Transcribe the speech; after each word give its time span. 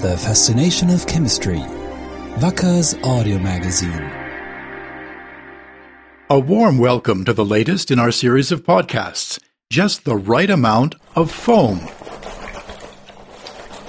The 0.00 0.18
Fascination 0.18 0.90
of 0.90 1.06
Chemistry. 1.06 1.64
Wacker's 2.38 2.94
audio 3.02 3.38
magazine. 3.38 4.02
A 6.28 6.38
warm 6.38 6.76
welcome 6.76 7.24
to 7.24 7.32
the 7.32 7.46
latest 7.46 7.90
in 7.90 7.98
our 7.98 8.10
series 8.10 8.52
of 8.52 8.62
podcasts. 8.62 9.40
Just 9.70 10.04
the 10.04 10.14
right 10.14 10.50
amount 10.50 10.96
of 11.14 11.30
foam. 11.30 11.80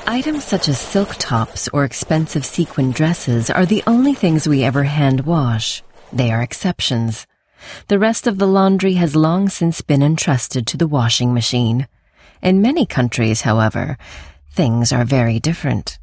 Items 0.05 0.45
such 0.45 0.69
as 0.69 0.79
silk 0.79 1.13
tops 1.19 1.67
or 1.73 1.83
expensive 1.83 2.45
sequin 2.45 2.91
dresses 2.91 3.49
are 3.49 3.65
the 3.65 3.83
only 3.85 4.13
things 4.13 4.47
we 4.47 4.63
ever 4.63 4.83
hand 4.83 5.25
wash. 5.25 5.83
They 6.13 6.31
are 6.31 6.41
exceptions. 6.41 7.27
The 7.89 7.99
rest 7.99 8.27
of 8.27 8.37
the 8.37 8.47
laundry 8.47 8.93
has 8.93 9.13
long 9.17 9.49
since 9.49 9.81
been 9.81 10.01
entrusted 10.01 10.67
to 10.67 10.77
the 10.77 10.87
washing 10.87 11.33
machine. 11.33 11.85
In 12.41 12.61
many 12.61 12.85
countries, 12.85 13.41
however, 13.41 13.97
things 14.57 14.91
are 14.91 15.05
very 15.05 15.39
different. 15.39 15.99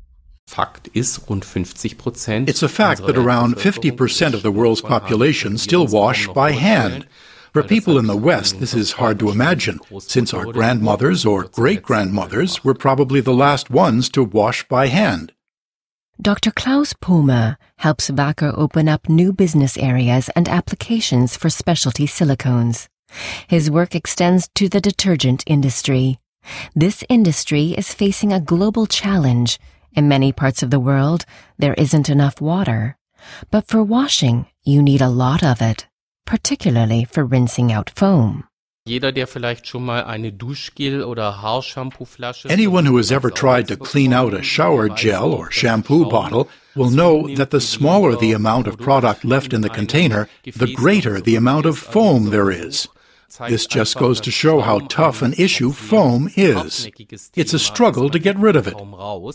Fakt 0.46 0.88
ist, 0.94 1.28
rund 1.28 1.44
50 1.44 1.88
Prozent. 1.96 2.48
It's 2.48 2.62
a 2.62 2.68
fact 2.68 3.04
that 3.04 3.18
around 3.18 3.56
50% 3.56 4.32
of 4.32 4.42
the 4.42 4.52
world's 4.52 4.80
population 4.80 5.58
still 5.58 5.88
wash 5.88 6.28
by 6.28 6.52
hand. 6.52 7.06
For 7.52 7.64
people 7.64 7.98
in 7.98 8.06
the 8.06 8.16
West, 8.16 8.60
this 8.60 8.72
is 8.72 8.92
hard 8.92 9.18
to 9.18 9.30
imagine, 9.30 9.80
since 9.98 10.32
our 10.32 10.46
grandmothers 10.52 11.26
or 11.26 11.44
great 11.44 11.82
grandmothers 11.82 12.62
were 12.62 12.74
probably 12.74 13.20
the 13.20 13.34
last 13.34 13.70
ones 13.70 14.08
to 14.10 14.22
wash 14.22 14.68
by 14.68 14.86
hand. 14.86 15.32
Dr. 16.20 16.52
Klaus 16.52 16.92
Pomer 16.92 17.56
helps 17.78 18.08
Wacker 18.08 18.56
open 18.56 18.88
up 18.88 19.08
new 19.08 19.32
business 19.32 19.76
areas 19.76 20.30
and 20.36 20.48
applications 20.48 21.36
for 21.36 21.50
specialty 21.50 22.06
silicones. 22.06 22.86
His 23.48 23.68
work 23.68 23.96
extends 23.96 24.48
to 24.54 24.68
the 24.68 24.80
detergent 24.80 25.42
industry. 25.46 26.18
This 26.74 27.04
industry 27.08 27.74
is 27.76 27.94
facing 27.94 28.32
a 28.32 28.40
global 28.40 28.86
challenge. 28.86 29.58
In 29.94 30.08
many 30.08 30.32
parts 30.32 30.62
of 30.62 30.70
the 30.70 30.80
world, 30.80 31.24
there 31.58 31.74
isn't 31.74 32.08
enough 32.08 32.40
water. 32.40 32.96
But 33.50 33.66
for 33.68 33.82
washing, 33.82 34.46
you 34.64 34.82
need 34.82 35.00
a 35.00 35.08
lot 35.08 35.42
of 35.42 35.62
it, 35.62 35.86
particularly 36.26 37.04
for 37.04 37.24
rinsing 37.24 37.72
out 37.72 37.90
foam. 37.90 38.44
Jeder, 38.86 39.12
der 39.12 39.26
vielleicht 39.26 39.66
schon 39.66 39.86
mal 39.86 40.04
eine 40.04 40.30
Duschgel 40.30 41.02
oder 41.04 41.40
Haarshampooflasche 41.40 42.50
Anyone 42.50 42.84
who 42.84 42.98
has 42.98 43.10
ever 43.10 43.30
tried 43.30 43.66
to 43.68 43.78
clean 43.78 44.12
out 44.12 44.34
a 44.34 44.42
shower 44.42 44.90
gel 44.90 45.32
or 45.32 45.50
shampoo 45.50 46.04
bottle 46.04 46.50
will 46.76 46.90
know 46.90 47.26
that 47.34 47.50
the 47.50 47.62
smaller 47.62 48.14
the 48.14 48.32
amount 48.34 48.66
of 48.66 48.76
product 48.76 49.24
left 49.24 49.54
in 49.54 49.62
the 49.62 49.70
container, 49.70 50.28
the 50.44 50.74
greater 50.74 51.18
the 51.18 51.34
amount 51.34 51.64
of 51.64 51.78
foam 51.78 52.28
there 52.28 52.50
is. 52.50 52.86
This 53.48 53.66
just 53.66 53.96
goes 53.98 54.20
to 54.20 54.30
show 54.30 54.60
how 54.60 54.80
tough 54.80 55.22
an 55.22 55.34
issue 55.38 55.72
foam 55.72 56.30
is. 56.36 56.88
It's 57.34 57.54
a 57.54 57.58
struggle 57.58 58.10
to 58.10 58.18
get 58.18 58.38
rid 58.38 58.56
of 58.56 58.66
it. 58.66 58.74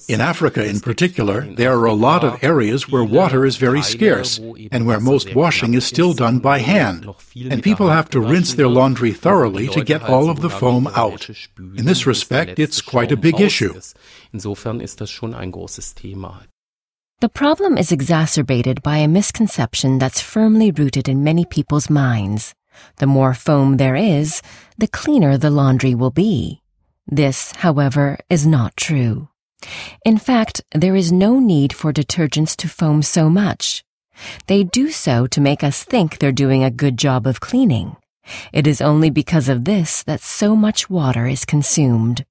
In 0.08 0.22
Africa 0.22 0.66
in 0.66 0.80
particular, 0.80 1.42
there 1.42 1.78
are 1.78 1.86
a 1.86 1.94
lot 1.94 2.23
of 2.23 2.44
areas 2.44 2.90
where 2.90 3.04
water 3.04 3.45
is 3.45 3.58
very 3.58 3.82
scarce 3.82 4.40
and 4.72 4.86
where 4.86 5.00
most 5.00 5.36
washing 5.36 5.73
is 5.73 5.86
still 5.86 6.14
done 6.14 6.40
by 6.40 6.60
hand, 6.60 7.08
and 7.36 7.64
people 7.64 7.90
have 7.90 8.10
to 8.12 8.20
rinse 8.20 8.54
their 8.54 8.67
laundry 8.67 9.12
thoroughly 9.12 9.67
to 9.70 9.84
get 9.84 10.04
all 10.04 10.30
of 10.30 10.42
the 10.42 10.50
foam 10.50 10.88
out. 10.95 11.30
In 11.58 11.86
this 11.86 12.06
respect, 12.06 12.60
it's 12.60 12.82
quite 12.82 13.12
a 13.12 13.17
big 13.17 13.40
issue. 13.40 13.73
Insofern 14.34 14.80
ist 14.82 15.02
das 15.02 15.10
schon 15.10 15.34
ein 15.34 15.52
großes 15.52 15.95
Thema. 15.95 16.44
The 17.22 17.28
problem 17.28 17.78
is 17.78 17.92
exacerbated 17.92 18.82
by 18.82 19.00
a 19.00 19.08
misconception 19.08 20.00
that's 20.00 20.22
firmly 20.22 20.72
rooted 20.72 21.10
in 21.10 21.22
many 21.22 21.44
people's 21.44 21.90
minds. 21.90 22.54
The 22.98 23.08
more 23.08 23.34
foam 23.34 23.78
there 23.78 23.95
is, 23.95 24.42
the 24.78 24.88
cleaner 24.88 25.38
the 25.38 25.50
laundry 25.50 25.95
will 25.95 26.12
be. 26.12 26.62
This, 27.08 27.52
however, 27.58 28.17
is 28.30 28.45
not 28.45 28.78
true. 28.78 29.30
In 30.06 30.17
fact, 30.17 30.61
there 30.73 30.95
is 30.95 31.11
no 31.11 31.39
need 31.39 31.73
for 31.73 31.92
detergents 31.92 32.56
to 32.58 32.70
foam 32.70 33.02
so 33.02 33.30
much. 33.30 33.84
They 34.48 34.64
do 34.64 34.89
so 34.92 35.28
to 35.28 35.42
make 35.42 35.64
us 35.64 35.84
think 35.84 36.17
they're 36.17 36.31
doing 36.31 36.64
a 36.64 36.71
good 36.71 36.98
job 36.98 37.26
of 37.26 37.39
cleaning. 37.39 37.95
It 38.54 38.67
is 38.67 38.82
only 38.82 39.10
because 39.10 39.49
of 39.49 39.66
this 39.66 40.04
that 40.04 40.22
so 40.22 40.55
much 40.55 40.89
water 40.89 41.26
is 41.26 41.45
consumed. 41.45 42.26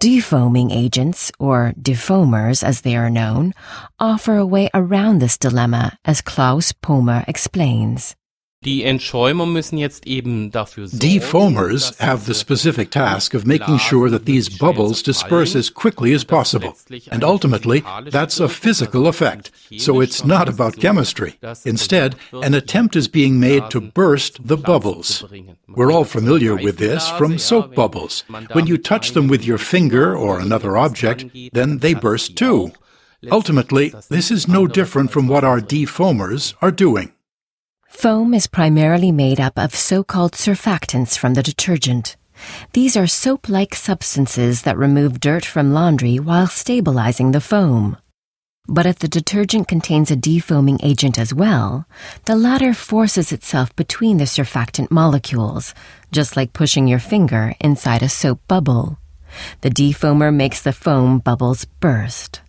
Defoaming 0.00 0.70
agents, 0.70 1.32
or 1.40 1.72
defoamers 1.80 2.62
as 2.62 2.82
they 2.82 2.94
are 2.94 3.10
known, 3.10 3.52
offer 3.98 4.36
a 4.36 4.46
way 4.46 4.70
around 4.72 5.18
this 5.18 5.36
dilemma, 5.36 5.98
as 6.04 6.20
Klaus 6.20 6.70
Pomer 6.72 7.24
explains. 7.26 8.14
Die 8.64 8.82
Entschäumer 8.82 9.46
müssen 9.46 9.78
jetzt 9.78 10.04
eben 10.08 10.50
dafür 10.50 10.88
sorgen, 10.88 10.98
Defoamers 10.98 11.96
have 12.00 12.26
the 12.26 12.34
specific 12.34 12.90
task 12.90 13.32
of 13.32 13.46
making 13.46 13.78
sure 13.78 14.10
that 14.10 14.26
these 14.26 14.48
bubbles 14.48 15.00
disperse 15.00 15.54
as 15.54 15.72
quickly 15.72 16.12
as 16.12 16.24
possible. 16.24 16.74
And 17.12 17.22
ultimately, 17.22 17.84
that's 18.10 18.40
a 18.40 18.48
physical 18.48 19.06
effect. 19.06 19.52
So 19.78 20.00
it's 20.00 20.24
not 20.24 20.48
about 20.48 20.80
chemistry. 20.80 21.36
Instead, 21.64 22.16
an 22.32 22.52
attempt 22.52 22.96
is 22.96 23.06
being 23.06 23.38
made 23.38 23.70
to 23.70 23.80
burst 23.80 24.48
the 24.48 24.56
bubbles. 24.56 25.24
We're 25.68 25.92
all 25.92 26.04
familiar 26.04 26.56
with 26.56 26.78
this 26.78 27.08
from 27.10 27.38
soap 27.38 27.76
bubbles. 27.76 28.24
When 28.52 28.66
you 28.66 28.76
touch 28.76 29.12
them 29.12 29.28
with 29.28 29.44
your 29.44 29.58
finger 29.58 30.16
or 30.16 30.40
another 30.40 30.76
object, 30.76 31.26
then 31.52 31.78
they 31.78 31.94
burst 31.94 32.34
too. 32.34 32.72
Ultimately, 33.30 33.94
this 34.10 34.32
is 34.32 34.48
no 34.48 34.66
different 34.66 35.12
from 35.12 35.28
what 35.28 35.44
our 35.44 35.60
defoamers 35.60 36.54
are 36.60 36.72
doing. 36.72 37.12
Foam 37.88 38.34
is 38.34 38.46
primarily 38.46 39.10
made 39.10 39.40
up 39.40 39.58
of 39.58 39.74
so-called 39.74 40.32
surfactants 40.32 41.16
from 41.18 41.34
the 41.34 41.42
detergent. 41.42 42.16
These 42.74 42.96
are 42.96 43.06
soap-like 43.06 43.74
substances 43.74 44.62
that 44.62 44.76
remove 44.76 45.20
dirt 45.20 45.44
from 45.44 45.72
laundry 45.72 46.18
while 46.18 46.46
stabilizing 46.46 47.32
the 47.32 47.40
foam. 47.40 47.96
But 48.68 48.84
if 48.84 48.98
the 48.98 49.08
detergent 49.08 49.66
contains 49.66 50.10
a 50.10 50.16
defoaming 50.16 50.78
agent 50.82 51.18
as 51.18 51.32
well, 51.32 51.86
the 52.26 52.36
latter 52.36 52.74
forces 52.74 53.32
itself 53.32 53.74
between 53.74 54.18
the 54.18 54.24
surfactant 54.24 54.90
molecules, 54.90 55.74
just 56.12 56.36
like 56.36 56.52
pushing 56.52 56.86
your 56.86 57.00
finger 57.00 57.54
inside 57.58 58.02
a 58.02 58.08
soap 58.08 58.40
bubble. 58.46 58.98
The 59.62 59.70
defoamer 59.70 60.32
makes 60.32 60.62
the 60.62 60.74
foam 60.74 61.18
bubbles 61.18 61.64
burst. 61.64 62.42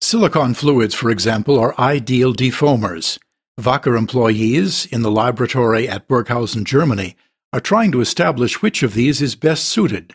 Silicone 0.00 0.54
fluids, 0.54 0.94
for 0.94 1.10
example, 1.10 1.58
are 1.60 1.78
ideal 1.78 2.32
defoamers. 2.32 3.18
Wacker 3.58 3.96
employees 3.96 4.84
in 4.86 5.00
the 5.00 5.10
laboratory 5.10 5.88
at 5.88 6.06
Burghausen, 6.06 6.64
Germany, 6.64 7.16
are 7.54 7.60
trying 7.60 7.90
to 7.92 8.02
establish 8.02 8.60
which 8.60 8.82
of 8.82 8.92
these 8.92 9.22
is 9.22 9.34
best 9.34 9.64
suited. 9.64 10.14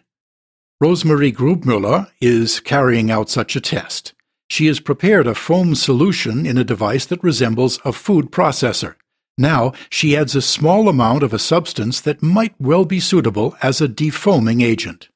Rosemarie 0.82 1.34
Grubmüller 1.34 2.12
is 2.22 2.60
carrying 2.60 3.10
out 3.10 3.30
such 3.30 3.56
a 3.56 3.62
test. 3.62 4.14
She 4.50 4.68
has 4.68 4.80
prepared 4.80 5.26
a 5.26 5.34
foam 5.34 5.74
solution 5.74 6.46
in 6.46 6.58
a 6.58 6.64
device 6.64 7.06
that 7.08 7.24
resembles 7.24 7.80
a 7.84 7.94
food 7.94 8.32
processor. 8.32 8.96
Now 9.38 9.74
she 9.90 10.16
adds 10.16 10.36
a 10.36 10.42
small 10.42 10.88
amount 10.88 11.24
of 11.24 11.34
a 11.34 11.40
substance 11.40 12.00
that 12.02 12.22
might 12.22 12.54
well 12.60 12.86
be 12.86 13.00
suitable 13.00 13.56
as 13.64 13.82
a 13.82 13.88
defoaming 13.88 14.62
agent. 14.62 15.08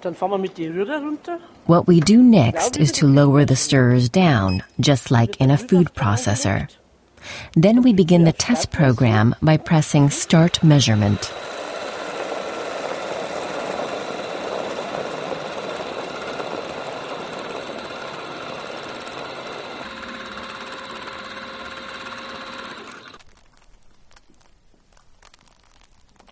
Dann 0.00 0.14
fahren 0.14 0.30
wir 0.32 0.38
mit 0.38 0.56
die 0.56 0.68
Rührer 0.68 1.00
runter. 1.00 1.38
What 1.66 1.86
we 1.86 2.00
do 2.00 2.22
next 2.22 2.76
is 2.76 2.90
to 2.92 3.06
lower 3.06 3.44
the 3.44 3.54
stirrers 3.54 4.08
down, 4.08 4.64
just 4.80 5.12
like 5.12 5.36
in 5.40 5.50
a 5.50 5.58
food 5.58 5.94
processor. 5.94 6.66
Then 7.54 7.82
we 7.82 7.92
begin 7.92 8.24
the 8.24 8.32
test 8.32 8.70
program 8.70 9.34
by 9.42 9.56
pressing 9.56 10.10
Start 10.10 10.62
Measurement. 10.62 11.32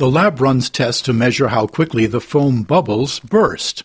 The 0.01 0.11
lab 0.11 0.41
runs 0.41 0.71
tests 0.71 1.03
to 1.03 1.13
measure 1.13 1.49
how 1.49 1.67
quickly 1.67 2.07
the 2.07 2.23
foam 2.23 2.63
bubbles 2.63 3.21
burst. 3.21 3.85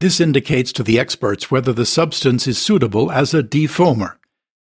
This 0.00 0.18
indicates 0.18 0.72
to 0.72 0.82
the 0.82 0.98
experts 0.98 1.52
whether 1.52 1.72
the 1.72 1.86
substance 1.86 2.48
is 2.48 2.58
suitable 2.58 3.12
as 3.12 3.32
a 3.32 3.44
defoamer. 3.44 4.16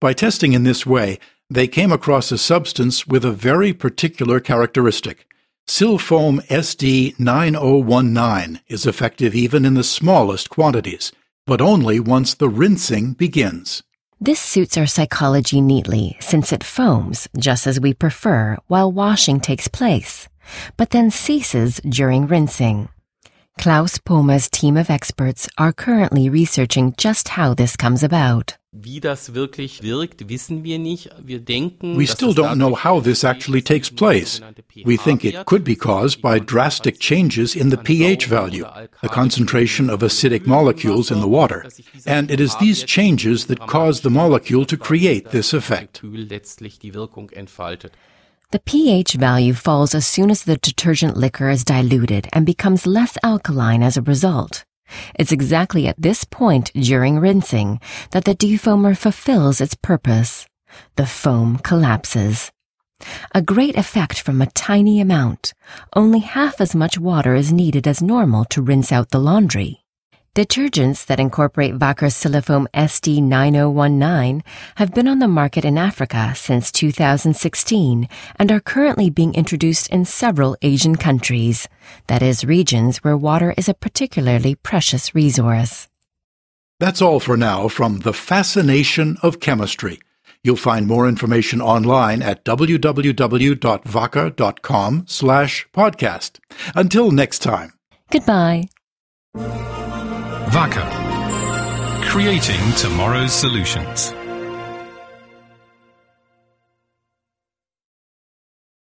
By 0.01 0.11
testing 0.11 0.51
in 0.51 0.63
this 0.63 0.85
way, 0.85 1.19
they 1.53 1.67
came 1.67 1.91
across 1.91 2.31
a 2.31 2.37
substance 2.37 3.05
with 3.05 3.23
a 3.23 3.31
very 3.31 3.73
particular 3.73 4.39
characteristic. 4.39 5.27
Silfoam 5.67 6.45
SD 6.47 7.17
9019 7.19 8.59
is 8.67 8.87
effective 8.87 9.35
even 9.35 9.63
in 9.63 9.75
the 9.75 9.83
smallest 9.83 10.49
quantities, 10.49 11.11
but 11.45 11.61
only 11.61 11.99
once 11.99 12.33
the 12.33 12.49
rinsing 12.49 13.13
begins. 13.13 13.83
This 14.19 14.39
suits 14.39 14.77
our 14.77 14.87
psychology 14.87 15.61
neatly 15.61 16.17
since 16.19 16.51
it 16.51 16.63
foams 16.63 17.29
just 17.37 17.67
as 17.67 17.79
we 17.79 17.93
prefer 17.93 18.57
while 18.67 18.91
washing 18.91 19.39
takes 19.39 19.67
place, 19.67 20.27
but 20.75 20.89
then 20.89 21.11
ceases 21.11 21.79
during 21.87 22.25
rinsing. 22.25 22.89
Klaus 23.59 23.99
Pomer's 23.99 24.49
team 24.49 24.75
of 24.75 24.89
experts 24.89 25.47
are 25.59 25.71
currently 25.71 26.29
researching 26.29 26.95
just 26.97 27.29
how 27.29 27.53
this 27.53 27.75
comes 27.75 28.01
about. 28.01 28.57
Wie 28.75 28.99
das 28.99 29.35
wirklich 29.35 29.83
wirkt, 29.83 30.29
wissen 30.29 30.63
wir 30.63 30.79
nicht. 30.79 31.11
Wir 31.23 31.39
denken, 31.39 31.95
We 31.95 32.07
still 32.07 32.33
don't 32.33 32.55
know 32.55 32.75
how 32.75 33.03
this 33.03 33.23
actually 33.23 33.61
takes 33.61 33.91
place. 33.91 34.41
We 34.83 34.97
think 34.97 35.23
it 35.23 35.45
could 35.45 35.63
be 35.63 35.75
caused 35.75 36.23
by 36.23 36.39
drastic 36.39 36.99
changes 36.99 37.55
in 37.55 37.69
the 37.69 37.77
pH 37.77 38.25
value, 38.25 38.65
the 39.03 39.09
concentration 39.09 39.91
of 39.91 40.01
acidic 40.01 40.47
molecules 40.47 41.11
in 41.11 41.19
the 41.19 41.27
water, 41.27 41.63
and 42.07 42.31
it 42.31 42.39
is 42.39 42.55
these 42.55 42.83
changes 42.83 43.45
that 43.45 43.59
cause 43.67 44.01
the 44.01 44.09
molecule 44.09 44.65
to 44.65 44.75
create 44.75 45.29
this 45.29 45.53
effect. 45.53 46.01
letztlich 46.01 46.79
die 46.79 46.95
Wirkung 46.95 47.29
entfaltet. 47.29 47.91
The 48.49 48.59
pH 48.59 49.19
value 49.19 49.53
falls 49.53 49.93
as 49.93 50.07
soon 50.07 50.31
as 50.31 50.45
the 50.45 50.57
detergent 50.57 51.15
liquor 51.15 51.49
is 51.49 51.63
diluted 51.63 52.27
and 52.33 52.43
becomes 52.43 52.87
less 52.87 53.17
alkaline 53.21 53.83
as 53.83 53.97
a 53.97 54.01
result. 54.01 54.63
It's 55.15 55.31
exactly 55.31 55.87
at 55.87 56.01
this 56.01 56.23
point 56.23 56.71
during 56.73 57.19
rinsing 57.19 57.79
that 58.11 58.25
the 58.25 58.35
defoamer 58.35 58.95
fulfills 58.95 59.61
its 59.61 59.75
purpose. 59.75 60.45
The 60.95 61.05
foam 61.05 61.57
collapses. 61.59 62.51
A 63.35 63.41
great 63.41 63.75
effect 63.75 64.19
from 64.19 64.41
a 64.41 64.47
tiny 64.47 65.01
amount. 65.01 65.53
Only 65.95 66.19
half 66.19 66.61
as 66.61 66.73
much 66.73 66.97
water 66.97 67.35
is 67.35 67.51
needed 67.51 67.87
as 67.87 68.01
normal 68.01 68.45
to 68.45 68.61
rinse 68.61 68.91
out 68.91 69.09
the 69.09 69.19
laundry. 69.19 69.82
Detergents 70.35 71.05
that 71.05 71.19
incorporate 71.19 71.77
Wacker's 71.77 72.15
Silifoam 72.15 72.65
SD9019 72.73 74.41
have 74.77 74.91
been 74.91 75.07
on 75.07 75.19
the 75.19 75.27
market 75.27 75.63
in 75.63 75.77
Africa 75.77 76.33
since 76.35 76.71
2016 76.71 78.09
and 78.37 78.51
are 78.51 78.59
currently 78.59 79.11
being 79.11 79.35
introduced 79.35 79.91
in 79.91 80.05
several 80.05 80.57
Asian 80.63 80.95
countries, 80.95 81.69
that 82.07 82.23
is, 82.23 82.43
regions 82.43 82.97
where 83.03 83.15
water 83.15 83.53
is 83.57 83.69
a 83.69 83.75
particularly 83.75 84.55
precious 84.55 85.13
resource. 85.13 85.87
That's 86.79 86.99
all 86.99 87.19
for 87.19 87.37
now 87.37 87.67
from 87.67 87.99
The 87.99 88.13
Fascination 88.13 89.17
of 89.21 89.39
Chemistry. 89.39 89.99
You'll 90.43 90.55
find 90.55 90.87
more 90.87 91.07
information 91.07 91.61
online 91.61 92.23
at 92.23 92.43
www.wacker.com 92.43 95.05
slash 95.07 95.67
podcast. 95.75 96.39
Until 96.73 97.11
next 97.11 97.43
time. 97.43 97.73
Goodbye. 98.09 98.63
WACKER. 100.55 102.05
Creating 102.09 102.73
tomorrow's 102.73 103.33
solutions. 103.33 104.13